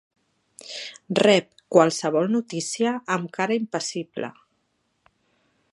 Rep 1.19 1.51
qualsevol 1.75 2.27
notícia 2.37 2.93
amb 3.17 3.29
cara 3.39 3.61
impassible. 3.65 4.33